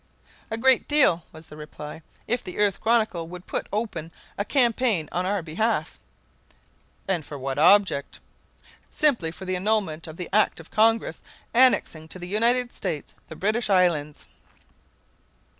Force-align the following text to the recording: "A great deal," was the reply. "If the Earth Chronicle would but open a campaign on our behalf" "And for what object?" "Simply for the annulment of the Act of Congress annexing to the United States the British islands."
"A 0.49 0.57
great 0.57 0.87
deal," 0.87 1.25
was 1.31 1.45
the 1.45 1.55
reply. 1.55 2.01
"If 2.25 2.43
the 2.43 2.57
Earth 2.57 2.81
Chronicle 2.81 3.27
would 3.27 3.45
but 3.45 3.67
open 3.71 4.11
a 4.35 4.43
campaign 4.43 5.07
on 5.11 5.27
our 5.27 5.43
behalf" 5.43 5.99
"And 7.07 7.23
for 7.23 7.37
what 7.37 7.59
object?" 7.59 8.19
"Simply 8.89 9.29
for 9.29 9.45
the 9.45 9.55
annulment 9.57 10.07
of 10.07 10.17
the 10.17 10.27
Act 10.33 10.59
of 10.59 10.71
Congress 10.71 11.21
annexing 11.53 12.07
to 12.07 12.17
the 12.17 12.27
United 12.27 12.73
States 12.73 13.13
the 13.29 13.35
British 13.35 13.69
islands." 13.69 14.25